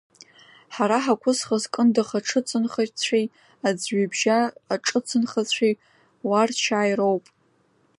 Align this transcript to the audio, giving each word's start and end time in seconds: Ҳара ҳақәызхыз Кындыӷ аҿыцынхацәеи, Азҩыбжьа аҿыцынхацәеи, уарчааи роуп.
Ҳара 0.75 0.97
ҳақәызхыз 1.03 1.63
Кындыӷ 1.73 2.09
аҿыцынхацәеи, 2.17 3.25
Азҩыбжьа 3.67 4.39
аҿыцынхацәеи, 4.73 5.73
уарчааи 6.27 6.91
роуп. 6.99 7.25